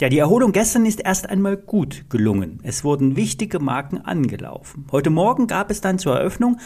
[0.00, 2.60] Ja, die Erholung gestern ist erst einmal gut gelungen.
[2.62, 4.86] Es wurden wichtige Marken angelaufen.
[4.92, 6.58] Heute Morgen gab es dann zur Eröffnung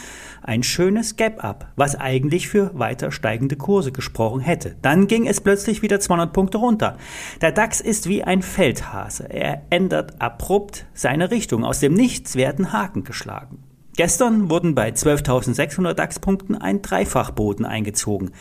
[0.43, 4.77] ein schönes Gap-Up, was eigentlich für weiter steigende Kurse gesprochen hätte.
[4.83, 6.99] Dann ging es plötzlich wieder 200 Punkte runter.
[7.41, 9.25] Der DAX ist wie ein Feldhase.
[9.31, 11.65] Er ändert abrupt seine Richtung.
[11.65, 13.63] Aus dem Nichts werden Haken geschlagen.
[13.97, 18.33] Gestern wurden bei 12.600 DAX-Punkten ein Dreifachboden eingezogen.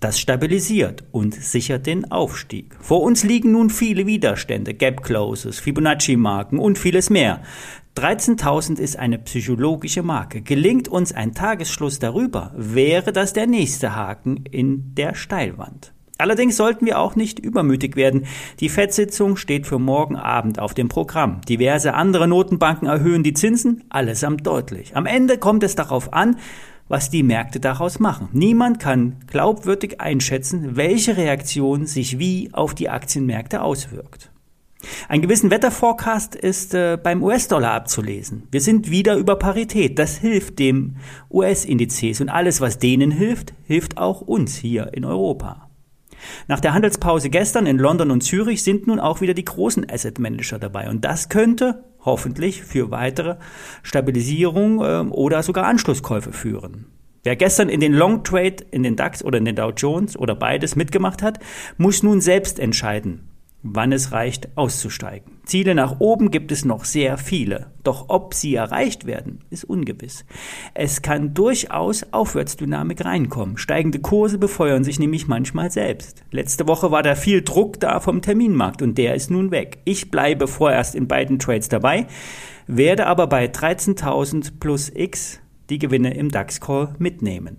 [0.00, 2.76] Das stabilisiert und sichert den Aufstieg.
[2.80, 7.42] Vor uns liegen nun viele Widerstände, Gap Closes, Fibonacci-Marken und vieles mehr.
[7.96, 10.40] 13.000 ist eine psychologische Marke.
[10.40, 15.92] Gelingt uns ein Tagesschluss darüber, wäre das der nächste Haken in der Steilwand.
[16.16, 18.26] Allerdings sollten wir auch nicht übermütig werden.
[18.60, 21.40] Die FED-Sitzung steht für morgen Abend auf dem Programm.
[21.48, 24.96] Diverse andere Notenbanken erhöhen die Zinsen, allesamt deutlich.
[24.96, 26.36] Am Ende kommt es darauf an,
[26.88, 28.28] was die Märkte daraus machen.
[28.32, 34.30] Niemand kann glaubwürdig einschätzen, welche Reaktion sich wie auf die Aktienmärkte auswirkt.
[35.08, 38.44] Ein gewissen Wetterforecast ist äh, beim US-Dollar abzulesen.
[38.50, 39.98] Wir sind wieder über Parität.
[39.98, 40.96] Das hilft dem
[41.30, 45.67] US-Indizes und alles, was denen hilft, hilft auch uns hier in Europa.
[46.46, 50.18] Nach der Handelspause gestern in London und Zürich sind nun auch wieder die großen Asset
[50.18, 53.36] Manager dabei und das könnte hoffentlich für weitere
[53.82, 56.86] Stabilisierung äh, oder sogar Anschlusskäufe führen.
[57.24, 60.34] Wer gestern in den Long Trade in den DAX oder in den Dow Jones oder
[60.34, 61.40] beides mitgemacht hat,
[61.76, 63.28] muss nun selbst entscheiden,
[63.62, 65.38] wann es reicht, auszusteigen.
[65.44, 70.24] Ziele nach oben gibt es noch sehr viele, doch ob sie erreicht werden, ist ungewiss.
[70.74, 73.56] Es kann durchaus Aufwärtsdynamik reinkommen.
[73.56, 76.24] Steigende Kurse befeuern sich nämlich manchmal selbst.
[76.30, 79.78] Letzte Woche war da viel Druck da vom Terminmarkt und der ist nun weg.
[79.84, 82.06] Ich bleibe vorerst in beiden Trades dabei,
[82.66, 87.56] werde aber bei 13.000 plus X die Gewinne im DAX-Call mitnehmen.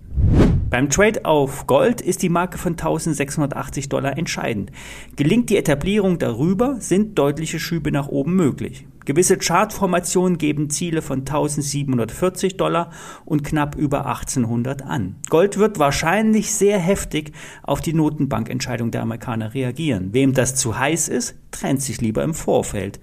[0.70, 4.70] Beim Trade auf Gold ist die Marke von 1680 Dollar entscheidend.
[5.16, 8.86] Gelingt die Etablierung darüber, sind deutliche Schübe nach oben möglich.
[9.04, 12.90] Gewisse Chartformationen geben Ziele von 1740 Dollar
[13.24, 15.16] und knapp über 1800 an.
[15.28, 17.32] Gold wird wahrscheinlich sehr heftig
[17.64, 20.10] auf die Notenbankentscheidung der Amerikaner reagieren.
[20.12, 23.00] Wem das zu heiß ist, trennt sich lieber im Vorfeld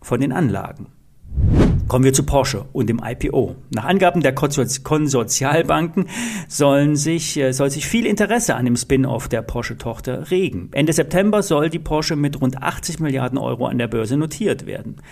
[0.00, 0.86] von den Anlagen.
[1.92, 3.54] Kommen wir zu Porsche und dem IPO.
[3.68, 6.06] Nach Angaben der Konsortialbanken
[6.48, 10.70] sollen sich, äh, soll sich viel Interesse an dem Spin-off der Porsche-Tochter regen.
[10.72, 15.02] Ende September soll die Porsche mit rund 80 Milliarden Euro an der Börse notiert werden.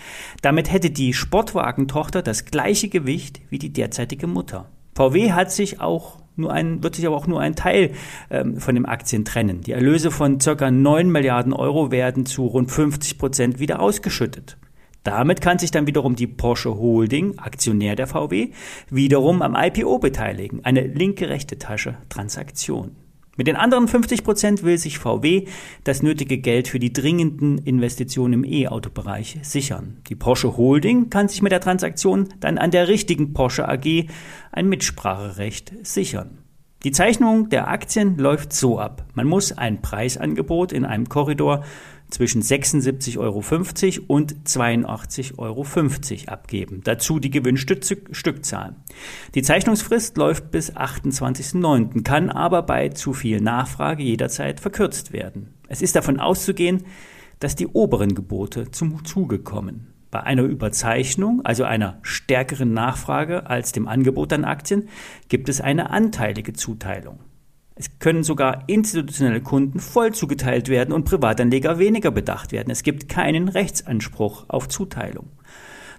[0.41, 4.65] Damit hätte die Sportwagentochter das gleiche Gewicht wie die derzeitige Mutter.
[4.95, 7.91] VW hat sich auch nur ein, wird sich aber auch nur ein Teil
[8.31, 9.61] ähm, von den Aktien trennen.
[9.61, 10.71] Die Erlöse von ca.
[10.71, 14.57] 9 Milliarden Euro werden zu rund 50 Prozent wieder ausgeschüttet.
[15.03, 18.49] Damit kann sich dann wiederum die Porsche Holding, Aktionär der VW,
[18.89, 20.63] wiederum am IPO beteiligen.
[20.63, 22.95] Eine linke rechte Tasche Transaktion.
[23.37, 25.47] Mit den anderen 50 Prozent will sich VW
[25.83, 30.01] das nötige Geld für die dringenden Investitionen im E-Auto-Bereich sichern.
[30.09, 34.05] Die Porsche Holding kann sich mit der Transaktion dann an der richtigen Porsche AG
[34.51, 36.39] ein Mitspracherecht sichern.
[36.83, 39.05] Die Zeichnung der Aktien läuft so ab.
[39.13, 41.63] Man muss ein Preisangebot in einem Korridor
[42.11, 43.43] zwischen 76,50 Euro
[44.07, 45.65] und 82,50 Euro
[46.27, 46.81] abgeben.
[46.83, 47.79] Dazu die gewünschte
[48.11, 48.75] Stückzahl.
[49.33, 55.53] Die Zeichnungsfrist läuft bis 28.09., kann aber bei zu viel Nachfrage jederzeit verkürzt werden.
[55.67, 56.83] Es ist davon auszugehen,
[57.39, 59.87] dass die oberen Gebote zum Zuge kommen.
[60.11, 64.89] Bei einer Überzeichnung, also einer stärkeren Nachfrage als dem Angebot an Aktien,
[65.29, 67.19] gibt es eine anteilige Zuteilung.
[67.75, 72.69] Es können sogar institutionelle Kunden voll zugeteilt werden und Privatanleger weniger bedacht werden.
[72.69, 75.29] Es gibt keinen Rechtsanspruch auf Zuteilung.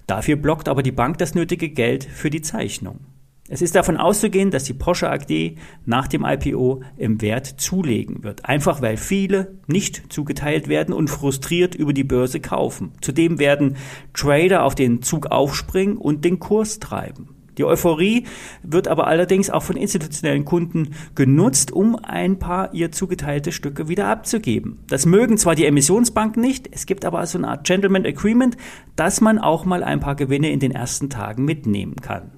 [0.07, 3.01] Dafür blockt aber die Bank das nötige Geld für die Zeichnung.
[3.49, 8.47] Es ist davon auszugehen, dass die Porsche AG nach dem IPO im Wert zulegen wird,
[8.47, 12.93] einfach weil viele nicht zugeteilt werden und frustriert über die Börse kaufen.
[13.01, 13.77] Zudem werden
[14.15, 17.42] Trader auf den Zug aufspringen und den Kurs treiben.
[17.59, 18.27] Die Euphorie
[18.63, 24.07] wird aber allerdings auch von institutionellen Kunden genutzt, um ein paar ihr zugeteilte Stücke wieder
[24.07, 24.79] abzugeben.
[24.89, 28.57] Das mögen zwar die Emissionsbanken nicht, es gibt aber so eine Art Gentleman Agreement,
[28.97, 32.31] dass man auch mal ein paar Gewinne in den ersten Tagen mitnehmen kann.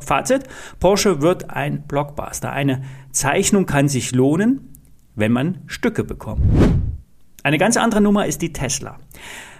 [0.00, 0.44] Fazit,
[0.80, 2.52] Porsche wird ein Blockbuster.
[2.52, 4.74] Eine Zeichnung kann sich lohnen,
[5.14, 6.42] wenn man Stücke bekommt.
[7.42, 8.98] Eine ganz andere Nummer ist die Tesla.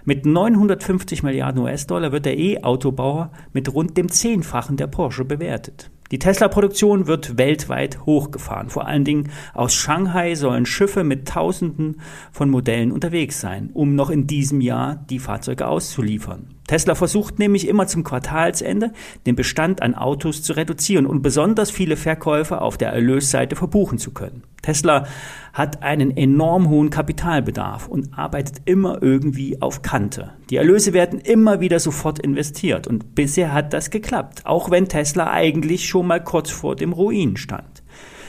[0.09, 5.91] Mit 950 Milliarden US-Dollar wird der E-Autobauer mit rund dem Zehnfachen der Porsche bewertet.
[6.11, 8.71] Die Tesla-Produktion wird weltweit hochgefahren.
[8.71, 12.01] Vor allen Dingen aus Shanghai sollen Schiffe mit Tausenden
[12.33, 16.58] von Modellen unterwegs sein, um noch in diesem Jahr die Fahrzeuge auszuliefern.
[16.69, 18.93] Tesla versucht nämlich immer zum Quartalsende
[19.27, 24.13] den Bestand an Autos zu reduzieren und besonders viele Verkäufe auf der Erlösseite verbuchen zu
[24.13, 24.45] können.
[24.63, 25.07] Tesla
[25.55, 30.35] hat einen enorm hohen Kapitalbedarf und arbeitet immer irgendwie auf Kante.
[30.51, 35.33] Die Erlöse werden immer wieder sofort investiert und bisher hat das geklappt, auch wenn Tesla
[35.33, 37.83] eigentlich schon mal kurz vor dem Ruin stand.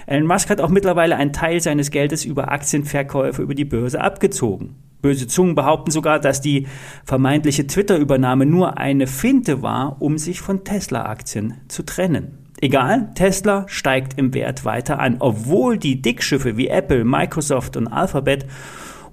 [0.07, 4.88] Elon Musk hat auch mittlerweile einen Teil seines Geldes über Aktienverkäufe über die Börse abgezogen.
[5.01, 6.67] Böse Zungen behaupten sogar, dass die
[7.05, 12.39] vermeintliche Twitter-Übernahme nur eine Finte war, um sich von Tesla-Aktien zu trennen.
[12.61, 18.45] Egal, Tesla steigt im Wert weiter an, obwohl die Dickschiffe wie Apple, Microsoft und Alphabet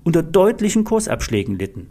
[0.02, 1.90] unter deutlichen Kursabschlägen litten.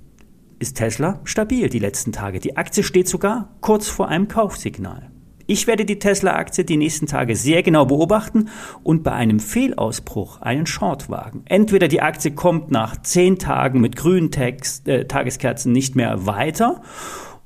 [0.59, 2.39] Ist Tesla stabil die letzten Tage.
[2.39, 5.11] Die Aktie steht sogar kurz vor einem Kaufsignal.
[5.47, 8.49] Ich werde die Tesla-Aktie die nächsten Tage sehr genau beobachten
[8.83, 11.43] und bei einem Fehlausbruch einen Short wagen.
[11.45, 16.81] Entweder die Aktie kommt nach zehn Tagen mit grünen Text, äh, Tageskerzen nicht mehr weiter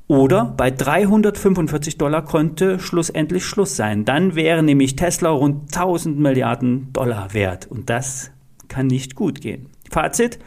[0.08, 4.06] oder bei 345 Dollar konnte schlussendlich Schluss sein.
[4.06, 8.32] Dann wäre nämlich Tesla rund 1000 Milliarden Dollar wert und das
[8.70, 9.68] kann nicht gut gehen.
[9.92, 10.40] Fazit,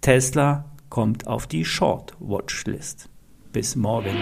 [0.00, 3.08] Tesla kommt auf die Short Watch List.
[3.52, 4.16] Bis morgen.